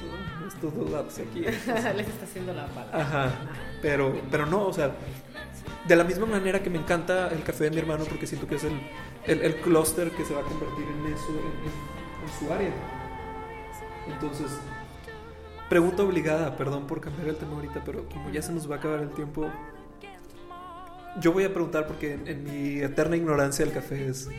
[0.54, 1.40] estos dos datos aquí.
[1.42, 2.90] Les está haciendo la pala.
[2.94, 3.30] Ajá,
[3.82, 4.92] pero, pero no, o sea,
[5.88, 8.56] de la misma manera que me encanta el café de mi hermano porque siento que
[8.56, 8.80] es el,
[9.26, 12.72] el, el clúster que se va a convertir en eso, en, en- en su área.
[14.08, 14.52] Entonces,
[15.70, 18.78] pregunta obligada, perdón por cambiar el tema ahorita, pero como ya se nos va a
[18.78, 19.50] acabar el tiempo,
[21.20, 24.30] yo voy a preguntar porque en, en mi eterna ignorancia del café es...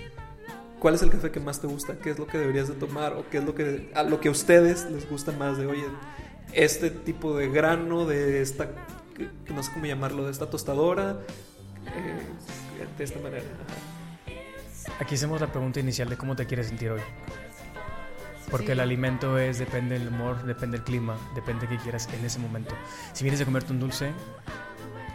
[0.78, 1.98] ¿Cuál es el café que más te gusta?
[1.98, 3.14] ¿Qué es lo que deberías de tomar?
[3.14, 5.84] ¿O qué es lo que a lo que a ustedes les gusta más de, oye,
[6.52, 8.68] este tipo de grano, de esta,
[9.52, 11.18] no sé cómo llamarlo, de esta tostadora,
[11.86, 12.18] eh,
[12.98, 13.42] de esta manera?
[13.42, 13.96] Ajá.
[15.00, 17.00] Aquí hacemos la pregunta inicial de cómo te quieres sentir hoy.
[18.50, 22.24] Porque el alimento es, depende del humor, depende del clima, depende de qué quieras en
[22.24, 22.74] ese momento.
[23.12, 24.12] Si vienes a comerte un dulce,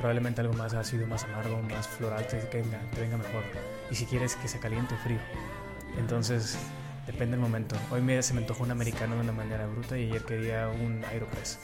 [0.02, 3.44] probablemente algo más ácido, más amargo, más floral te venga, te venga mejor.
[3.92, 5.20] Y si quieres que sea caliente frío.
[5.98, 6.58] Entonces,
[7.06, 7.76] depende del momento.
[7.92, 11.06] Hoy me, se me antojó un americano de una manera bruta y ayer quería un
[11.06, 11.60] Aeropress.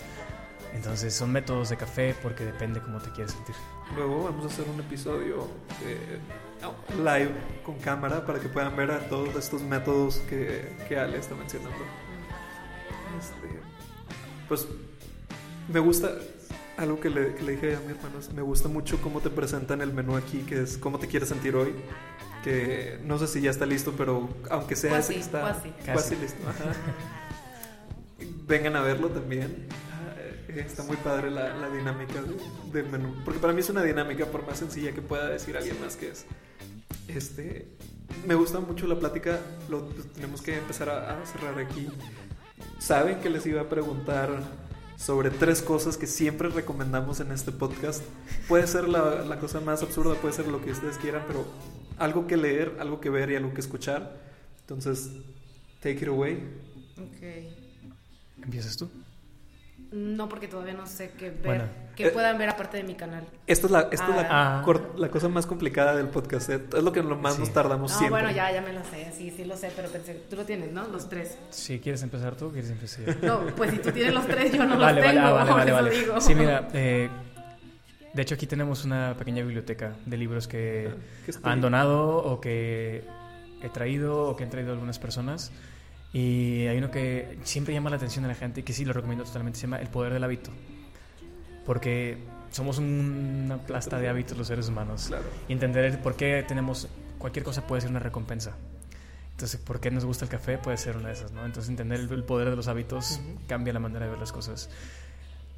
[0.75, 3.55] Entonces, son métodos de café porque depende cómo te quieres sentir.
[3.95, 5.47] Luego vamos a hacer un episodio
[5.83, 6.19] eh,
[6.97, 11.33] live con cámara para que puedan ver a todos estos métodos que, que Ale está
[11.33, 11.75] mencionando.
[13.19, 13.59] Este,
[14.47, 14.67] pues
[15.69, 16.11] me gusta
[16.77, 19.29] algo que le, que le dije a mi hermano, es, me gusta mucho cómo te
[19.29, 21.73] presentan el menú aquí, que es cómo te quieres sentir hoy.
[22.43, 25.69] Que no sé si ya está listo, pero aunque sea ese que está cuasi.
[25.85, 26.37] casi listo.
[26.47, 26.71] ajá.
[28.47, 29.67] Vengan a verlo también.
[29.91, 33.15] Ah, eh, Está muy padre la, la dinámica de- del menú.
[33.25, 36.09] Porque para mí es una dinámica, por más sencilla que pueda decir alguien más que
[36.09, 36.25] es.
[37.07, 37.67] Este,
[38.25, 39.39] me gusta mucho la plática.
[39.69, 39.81] Lo
[40.15, 41.89] tenemos que empezar a, a cerrar aquí.
[42.79, 44.29] Saben que les iba a preguntar
[44.97, 48.03] sobre tres cosas que siempre recomendamos en este podcast.
[48.47, 51.45] Puede ser la, la cosa más absurda, puede ser lo que ustedes quieran, pero
[51.97, 54.19] algo que leer, algo que ver y algo que escuchar.
[54.61, 55.11] Entonces,
[55.81, 56.43] take it away.
[56.97, 58.43] Ok.
[58.43, 58.89] ¿Empiezas tú?
[59.91, 61.41] No, porque todavía no sé qué ver.
[61.43, 61.63] Bueno.
[61.95, 63.25] Que Eh, puedan ver aparte de mi canal.
[63.47, 64.61] Esta es la, esta es la, Ah.
[64.63, 66.49] cor- la cosa más complicada del podcast.
[66.49, 66.61] ¿eh?
[66.75, 67.39] Es lo que lo más Sí.
[67.39, 68.21] nos tardamos No, siempre.
[68.21, 69.11] bueno, ya, ya me lo sé.
[69.17, 70.87] Sí, sí lo sé, pero pensé, tú lo tienes, ¿no?
[70.89, 71.37] Los tres.
[71.49, 73.27] Si quieres empezar tú, quieres empezar yo.
[73.27, 75.25] No, pues si tú tienes los tres, yo no vale, los vale, tengo.
[75.27, 75.89] ah, vale, vale, eso vale.
[75.99, 76.21] digo.
[76.21, 77.09] Sí, mira, eh,
[78.13, 80.91] de hecho aquí tenemos una pequeña biblioteca de libros que
[81.25, 83.05] estoy- han donado o que
[83.63, 85.51] he traído o que han traído algunas personas.
[86.13, 88.93] Y hay uno que siempre llama la atención de la gente y que sí lo
[88.93, 90.51] recomiendo totalmente, se llama El Poder del Hábito.
[91.65, 92.17] Porque
[92.51, 95.07] somos una plasta de hábitos los seres humanos.
[95.07, 95.25] Claro.
[95.47, 98.55] Y entender el por qué tenemos, cualquier cosa puede ser una recompensa.
[99.31, 100.57] Entonces, ¿por qué nos gusta el café?
[100.57, 101.45] Puede ser una de esas, ¿no?
[101.45, 104.69] Entonces, entender el, poder de los hábitos cambia la manera de ver las cosas.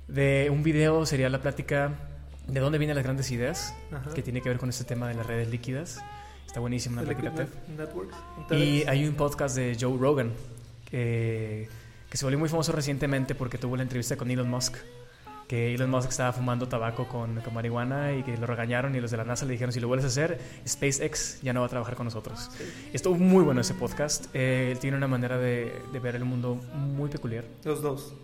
[0.10, 1.94] De un video sería la plática
[2.48, 4.14] de dónde vienen las grandes ideas, Ajá.
[4.14, 6.02] que tiene que ver con este tema de las redes líquidas.
[6.50, 7.46] Está buenísima una plática TED.
[7.46, 8.16] Net- Networks.
[8.50, 10.32] Y hay un podcast de Joe Rogan
[10.90, 11.70] que,
[12.10, 14.76] que se volvió muy famoso recientemente porque tuvo la entrevista con Elon Musk.
[15.48, 19.12] Que Elon Musk estaba fumando tabaco con, con marihuana y que lo regañaron y los
[19.12, 21.70] de la NASA le dijeron, si lo vuelves a hacer, SpaceX ya no va a
[21.70, 22.50] trabajar con nosotros.
[22.94, 24.26] Estuvo muy bueno ese podcast.
[24.34, 27.46] Eh, él tiene una manera de, de ver el mundo muy peculiar.
[27.64, 28.16] Los dos.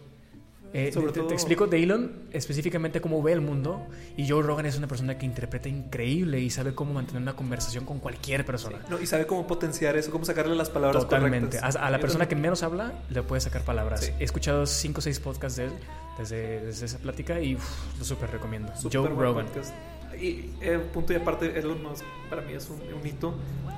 [0.78, 4.44] Eh, Sobre te, todo- te explico de Elon específicamente cómo ve el mundo y Joe
[4.44, 8.46] Rogan es una persona que interpreta increíble y sabe cómo mantener una conversación con cualquier
[8.46, 8.80] persona.
[8.90, 11.58] No, y sabe cómo potenciar eso, cómo sacarle las palabras Totalmente.
[11.60, 11.78] correctas.
[11.78, 14.02] A, a la persona que menos habla le puede sacar palabras.
[14.04, 14.12] Sí.
[14.20, 15.72] He escuchado 5 o 6 podcasts de él
[16.18, 17.54] desde, desde esa plática y
[17.98, 18.76] lo súper recomiendo.
[18.76, 19.46] Súper Joe Rogan.
[19.46, 19.74] podcast.
[20.20, 23.34] Y eh, punto y aparte, Elon Musk para mí es un, un hito.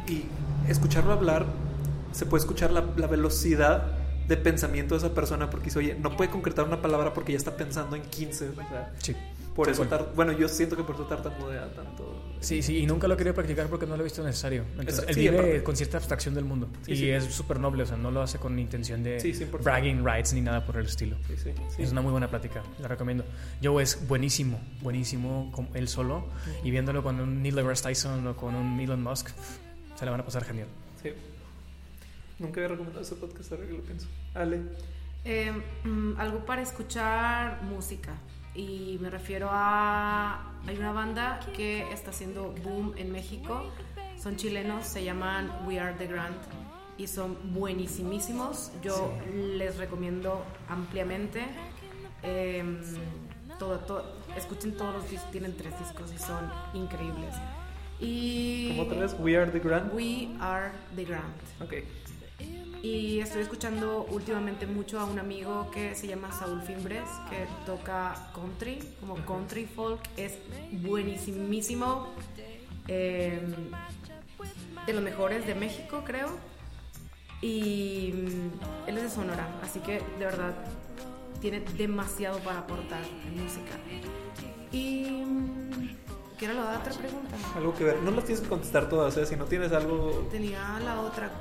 [0.07, 0.23] Y
[0.67, 1.45] escucharlo hablar,
[2.11, 3.83] se puede escuchar la, la velocidad
[4.27, 7.37] de pensamiento de esa persona porque dice, oye, no puede concretar una palabra porque ya
[7.37, 8.49] está pensando en 15.
[8.49, 9.15] O sea, Sí.
[9.55, 12.23] por eso, tar- bueno, yo siento que por eso tartamudea tanto.
[12.41, 14.63] Sí, sí, y nunca lo he querido practicar porque no lo he visto necesario.
[14.71, 16.67] Entonces, Esa- él sí, vive con cierta abstracción del mundo.
[16.85, 17.09] Sí, y sí.
[17.09, 19.63] es súper noble, o sea, no lo hace con intención de Sí, 100%.
[19.63, 21.15] bragging rights ni nada por el estilo.
[21.79, 23.23] Es una muy buena plática, la recomiendo.
[23.63, 26.25] Joe es buenísimo, buenísimo él solo
[26.63, 29.29] y viéndolo con un Neil deGrasse Tyson o con un Elon Musk,
[29.95, 30.67] se le van a pasar genial.
[31.01, 31.09] Sí.
[32.39, 34.07] Nunca había recomendado ese podcast, ahora que lo pienso.
[34.33, 34.61] Ale.
[35.25, 35.51] Eh,
[35.83, 38.13] mm, algo para escuchar música.
[38.53, 40.53] Y me refiero a.
[40.67, 43.71] Hay una banda que está haciendo boom en México.
[44.21, 46.35] Son chilenos, se llaman We Are the Grand.
[46.97, 48.71] y son buenísimísimos.
[48.81, 51.45] Yo les recomiendo ampliamente.
[52.23, 52.79] Em,
[53.59, 57.35] todo, todo, escuchen todos los discos, tienen tres discos y son increíbles.
[57.99, 59.15] Y ¿Cómo otra vez?
[59.19, 59.93] We Are the Grand.
[59.93, 61.33] We Are the Grand.
[61.61, 61.73] Ok.
[62.81, 68.15] Y estoy escuchando últimamente mucho a un amigo que se llama Saúl Fimbres, que toca
[68.33, 69.99] country, como country folk.
[70.15, 70.37] Es
[70.71, 72.07] buenísimísimo.
[72.87, 73.41] eh,
[74.85, 76.29] de los mejores de México, creo.
[77.41, 80.55] Y mm, él es de Sonora, así que de verdad
[81.41, 83.73] tiene demasiado para aportar en música.
[84.71, 85.05] Y.
[85.25, 85.97] mm,
[86.37, 87.35] ¿Qué era la otra pregunta?
[87.55, 87.97] Algo que ver.
[88.03, 89.25] No las tienes que contestar todas, ¿eh?
[89.25, 90.27] Si no tienes algo.
[90.31, 91.31] Tenía la otra.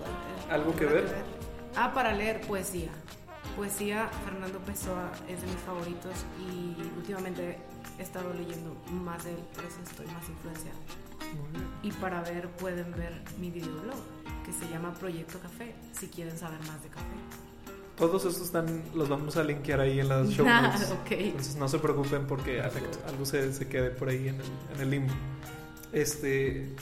[0.50, 1.04] ¿Algo que ver?
[1.76, 2.90] Ah, para leer poesía.
[3.56, 7.59] Poesía, Fernando Pessoa es de mis favoritos y últimamente
[7.98, 10.76] he estado leyendo más de él, por eso estoy más influenciada.
[11.82, 13.96] Y para ver, pueden ver mi videoblog
[14.44, 17.04] que se llama Proyecto Café, si quieren saber más de café.
[17.96, 20.90] Todos estos están, los vamos a linkear ahí en las show Ah, notes.
[20.92, 21.11] ok.
[21.12, 24.80] Entonces no se preocupen porque algo, algo se, se quede por ahí en el, en
[24.82, 25.14] el limbo.
[25.92, 26.74] Este,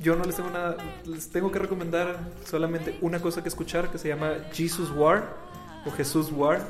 [0.00, 3.98] yo no les tengo nada, les tengo que recomendar solamente una cosa que escuchar que
[3.98, 5.36] se llama Jesus War
[5.84, 6.60] o Jesús War.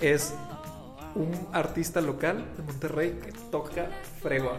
[0.00, 0.34] Es
[1.14, 3.88] un artista local de Monterrey que toca
[4.20, 4.58] fregua.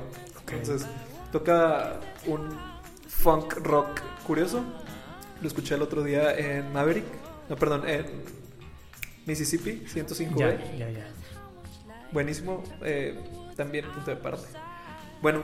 [0.49, 0.88] Entonces
[1.32, 2.58] toca un
[3.08, 4.63] funk rock curioso.
[5.41, 7.06] Lo escuché el otro día en Maverick,
[7.49, 8.06] no perdón, en
[9.25, 11.08] Mississippi 105 Ya, ya, ya.
[12.12, 13.19] Buenísimo, eh,
[13.58, 14.47] también punto de parte.
[15.21, 15.43] Bueno,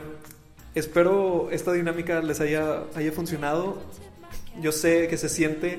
[0.74, 3.78] espero esta dinámica les haya, haya funcionado.
[4.60, 5.78] Yo sé que se siente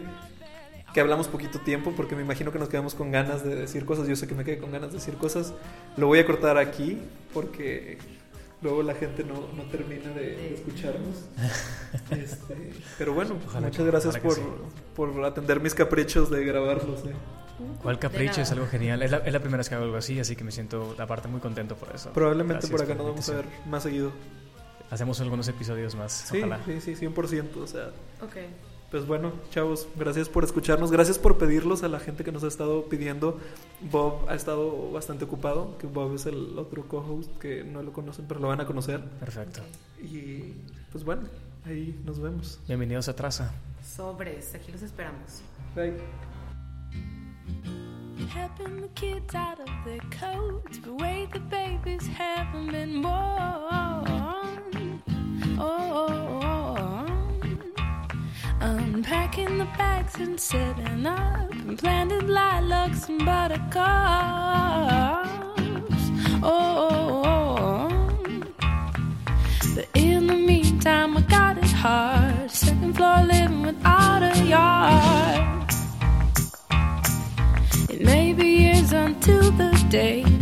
[0.93, 4.08] que hablamos poquito tiempo porque me imagino que nos quedamos con ganas de decir cosas.
[4.08, 5.53] Yo sé que me quedé con ganas de decir cosas.
[5.97, 6.99] Lo voy a cortar aquí
[7.34, 7.97] porque
[8.62, 11.25] luego la gente no, no termina de, de escucharnos.
[12.10, 14.41] Este, pero bueno, Ojalá muchas que- gracias ojalá que
[14.95, 17.01] por, por atender mis caprichos de grabarlos.
[17.06, 17.13] eh.
[17.84, 18.41] ¿Cuál capricho?
[18.41, 19.03] Es algo genial.
[19.03, 21.27] Es la, es la primera vez que hago algo así, así que me siento, aparte,
[21.27, 22.12] muy contento por eso.
[22.12, 24.12] Probablemente Gracias por acá nos vamos a ver más seguido.
[24.93, 26.60] Hacemos algunos episodios más, Sí, ojalá.
[26.65, 27.58] sí, sí, 100%.
[27.58, 27.88] O sea,
[28.21, 28.36] Ok.
[28.91, 30.91] pues bueno, chavos, gracias por escucharnos.
[30.91, 33.39] Gracias por pedirlos a la gente que nos ha estado pidiendo.
[33.91, 38.25] Bob ha estado bastante ocupado, que Bob es el otro co-host que no lo conocen,
[38.27, 39.01] pero lo van a conocer.
[39.19, 39.62] Perfecto.
[39.99, 40.53] Y
[40.91, 41.23] pues bueno,
[41.65, 42.60] ahí nos vemos.
[42.67, 43.51] Bienvenidos a Traza.
[43.84, 45.41] Sobres, aquí los esperamos.
[45.75, 45.93] Bye.
[48.32, 54.42] Helping the kids out of their coats, but wait, the babies haven't been born.
[55.59, 55.65] Oh,
[56.01, 57.07] oh, oh.
[58.61, 63.73] unpacking the bags and setting up, and planted lilacs and buttercups.
[66.41, 66.89] Oh,
[67.25, 67.89] oh,
[69.75, 72.49] but in the meantime, I got it hard.
[72.49, 75.71] Second floor living without a yard.
[77.89, 80.33] It may be years until the day